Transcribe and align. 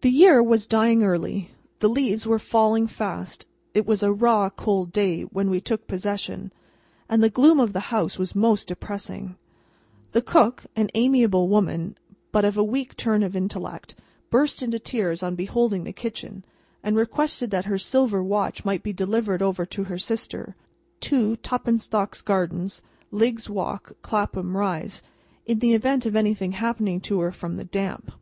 The 0.00 0.08
year 0.10 0.42
was 0.42 0.66
dying 0.66 1.02
early, 1.02 1.50
the 1.80 1.88
leaves 1.90 2.26
were 2.26 2.38
falling 2.38 2.86
fast, 2.86 3.44
it 3.74 3.84
was 3.84 4.02
a 4.02 4.10
raw 4.10 4.48
cold 4.48 4.90
day 4.90 5.24
when 5.24 5.50
we 5.50 5.60
took 5.60 5.86
possession, 5.86 6.50
and 7.10 7.22
the 7.22 7.28
gloom 7.28 7.60
of 7.60 7.74
the 7.74 7.92
house 7.92 8.18
was 8.18 8.34
most 8.34 8.68
depressing. 8.68 9.36
The 10.12 10.22
cook 10.22 10.64
(an 10.74 10.88
amiable 10.94 11.46
woman, 11.46 11.98
but 12.32 12.46
of 12.46 12.56
a 12.56 12.64
weak 12.64 12.96
turn 12.96 13.22
of 13.22 13.36
intellect) 13.36 13.94
burst 14.30 14.62
into 14.62 14.78
tears 14.78 15.22
on 15.22 15.34
beholding 15.34 15.84
the 15.84 15.92
kitchen, 15.92 16.42
and 16.82 16.96
requested 16.96 17.50
that 17.50 17.66
her 17.66 17.76
silver 17.76 18.22
watch 18.22 18.64
might 18.64 18.82
be 18.82 18.94
delivered 18.94 19.42
over 19.42 19.66
to 19.66 19.84
her 19.84 19.98
sister 19.98 20.56
(2 21.00 21.36
Tuppintock's 21.42 22.22
Gardens, 22.22 22.80
Liggs's 23.10 23.50
Walk, 23.50 23.92
Clapham 24.00 24.56
Rise), 24.56 25.02
in 25.44 25.58
the 25.58 25.74
event 25.74 26.06
of 26.06 26.16
anything 26.16 26.52
happening 26.52 26.98
to 27.02 27.20
her 27.20 27.30
from 27.30 27.58
the 27.58 27.64
damp. 27.64 28.12